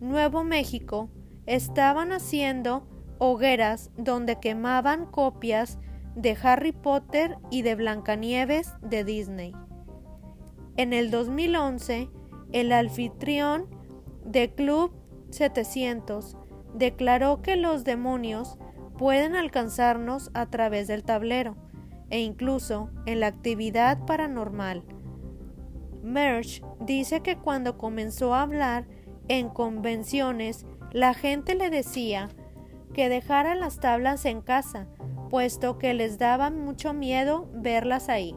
Nuevo 0.00 0.44
México 0.44 1.10
estaban 1.46 2.12
haciendo 2.12 2.88
hogueras 3.18 3.90
donde 3.96 4.38
quemaban 4.38 5.06
copias 5.06 5.78
de 6.14 6.36
Harry 6.42 6.72
Potter 6.72 7.36
y 7.50 7.62
de 7.62 7.74
Blancanieves 7.74 8.72
de 8.82 9.04
Disney. 9.04 9.52
En 10.76 10.92
el 10.92 11.10
2011, 11.10 12.08
el 12.52 12.72
anfitrión 12.72 13.66
de 14.24 14.54
Club 14.54 14.92
700 15.30 16.36
declaró 16.74 17.42
que 17.42 17.56
los 17.56 17.84
demonios 17.84 18.58
pueden 19.02 19.34
alcanzarnos 19.34 20.30
a 20.32 20.46
través 20.46 20.86
del 20.86 21.02
tablero 21.02 21.56
e 22.10 22.20
incluso 22.20 22.88
en 23.04 23.18
la 23.18 23.26
actividad 23.26 24.06
paranormal. 24.06 24.84
Merch 26.04 26.62
dice 26.78 27.20
que 27.20 27.36
cuando 27.36 27.78
comenzó 27.78 28.32
a 28.32 28.42
hablar 28.42 28.86
en 29.26 29.48
convenciones, 29.48 30.66
la 30.92 31.14
gente 31.14 31.56
le 31.56 31.68
decía 31.68 32.28
que 32.94 33.08
dejaran 33.08 33.58
las 33.58 33.80
tablas 33.80 34.24
en 34.24 34.40
casa, 34.40 34.86
puesto 35.30 35.78
que 35.78 35.94
les 35.94 36.16
daba 36.16 36.50
mucho 36.50 36.94
miedo 36.94 37.50
verlas 37.52 38.08
ahí. 38.08 38.36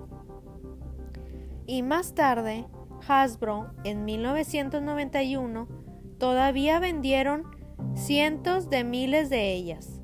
Y 1.68 1.84
más 1.84 2.16
tarde, 2.16 2.66
Hasbro, 3.08 3.68
en 3.84 4.04
1991, 4.04 5.68
todavía 6.18 6.80
vendieron 6.80 7.44
cientos 7.94 8.72
de 8.72 8.84
miles 8.84 9.30
de 9.30 9.54
ellas. 9.54 9.95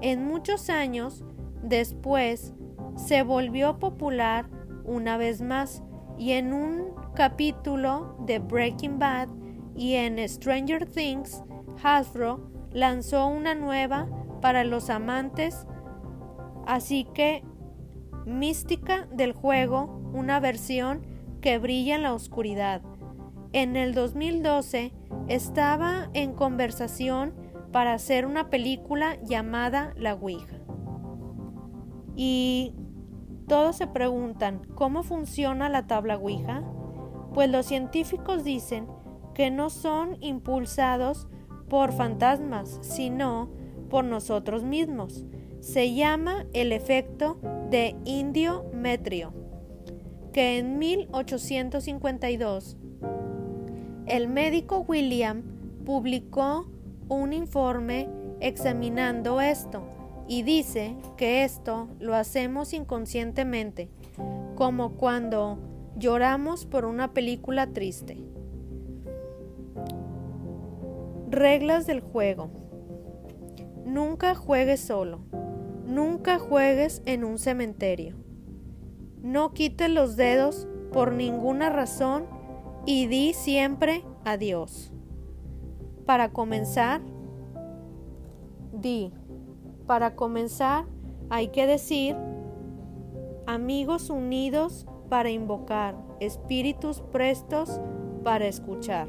En 0.00 0.26
muchos 0.26 0.68
años 0.70 1.24
después, 1.62 2.54
se 2.96 3.22
volvió 3.22 3.78
popular 3.78 4.48
una 4.84 5.16
vez 5.16 5.40
más 5.40 5.82
y 6.18 6.32
en 6.32 6.52
un 6.52 6.94
capítulo 7.14 8.16
de 8.26 8.38
Breaking 8.38 8.98
Bad 8.98 9.28
y 9.74 9.94
en 9.94 10.26
Stranger 10.28 10.86
Things, 10.86 11.42
Hasbro 11.82 12.50
lanzó 12.72 13.26
una 13.26 13.54
nueva 13.54 14.08
para 14.40 14.64
los 14.64 14.90
amantes, 14.90 15.66
así 16.66 17.04
que 17.14 17.42
mística 18.24 19.06
del 19.12 19.32
juego, 19.32 20.00
una 20.12 20.40
versión 20.40 21.02
que 21.40 21.58
brilla 21.58 21.96
en 21.96 22.02
la 22.02 22.14
oscuridad. 22.14 22.82
En 23.52 23.76
el 23.76 23.94
2012 23.94 24.92
estaba 25.28 26.10
en 26.12 26.32
conversación 26.32 27.34
para 27.76 27.92
hacer 27.92 28.24
una 28.24 28.48
película 28.48 29.18
llamada 29.22 29.92
La 29.98 30.14
Ouija. 30.14 30.56
Y 32.16 32.72
todos 33.48 33.76
se 33.76 33.86
preguntan, 33.86 34.62
¿cómo 34.74 35.02
funciona 35.02 35.68
la 35.68 35.86
tabla 35.86 36.16
Ouija? 36.16 36.64
Pues 37.34 37.50
los 37.50 37.66
científicos 37.66 38.44
dicen 38.44 38.86
que 39.34 39.50
no 39.50 39.68
son 39.68 40.16
impulsados 40.22 41.28
por 41.68 41.92
fantasmas, 41.92 42.78
sino 42.80 43.50
por 43.90 44.06
nosotros 44.06 44.64
mismos. 44.64 45.26
Se 45.60 45.92
llama 45.92 46.46
el 46.54 46.72
efecto 46.72 47.38
de 47.68 47.94
indio 48.06 48.64
metrio, 48.72 49.34
que 50.32 50.56
en 50.56 50.78
1852 50.78 52.78
el 54.06 54.28
médico 54.28 54.78
William 54.78 55.42
publicó 55.84 56.70
un 57.08 57.32
informe 57.32 58.08
examinando 58.40 59.40
esto 59.40 59.82
y 60.28 60.42
dice 60.42 60.96
que 61.16 61.44
esto 61.44 61.88
lo 62.00 62.14
hacemos 62.14 62.72
inconscientemente, 62.72 63.88
como 64.56 64.92
cuando 64.94 65.58
lloramos 65.96 66.66
por 66.66 66.84
una 66.84 67.12
película 67.12 67.68
triste. 67.68 68.18
Reglas 71.30 71.86
del 71.86 72.00
juego. 72.00 72.50
Nunca 73.84 74.34
juegues 74.34 74.80
solo. 74.80 75.20
Nunca 75.86 76.38
juegues 76.38 77.02
en 77.06 77.24
un 77.24 77.38
cementerio. 77.38 78.16
No 79.22 79.52
quites 79.54 79.90
los 79.90 80.16
dedos 80.16 80.66
por 80.92 81.12
ninguna 81.12 81.70
razón 81.70 82.26
y 82.84 83.06
di 83.06 83.32
siempre 83.32 84.02
adiós. 84.24 84.92
Para 86.06 86.30
comenzar, 86.30 87.00
di. 88.72 89.12
Para 89.86 90.14
comenzar, 90.14 90.84
hay 91.30 91.48
que 91.48 91.66
decir 91.66 92.16
amigos 93.46 94.10
unidos 94.10 94.86
para 95.08 95.30
invocar, 95.30 95.96
espíritus 96.20 97.00
prestos 97.12 97.80
para 98.24 98.46
escuchar. 98.46 99.08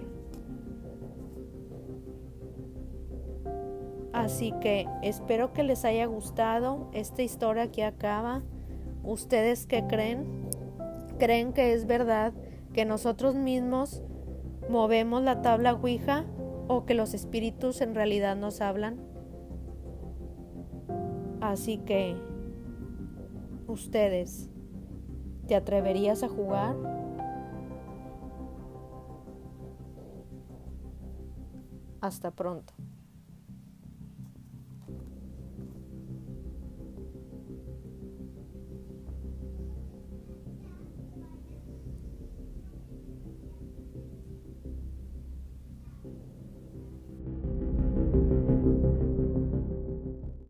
Así 4.14 4.52
que 4.62 4.88
espero 5.04 5.54
que 5.54 5.64
les 5.64 5.86
haya 5.86 6.08
gustado 6.08 6.90
esta 6.94 7.22
historia 7.22 7.72
que 7.72 7.84
acaba. 7.84 8.42
¿Ustedes 9.04 9.68
qué 9.68 9.86
creen? 9.88 10.50
¿Creen 11.20 11.54
que 11.54 11.74
es 11.74 11.86
verdad 11.86 12.34
que 12.74 12.86
nosotros 12.86 13.36
mismos 13.36 14.02
movemos 14.70 15.22
la 15.22 15.42
tabla 15.42 15.74
Ouija 15.74 16.26
o 16.68 16.86
que 16.86 16.94
los 16.94 17.14
espíritus 17.14 17.82
en 17.82 17.96
realidad 17.96 18.36
nos 18.36 18.62
hablan? 18.62 19.00
Así 21.42 21.78
que, 21.80 22.16
ustedes, 23.68 24.50
¿te 25.48 25.56
atreverías 25.56 26.24
a 26.24 26.30
jugar? 26.30 26.76
Hasta 32.02 32.32
pronto. 32.32 32.74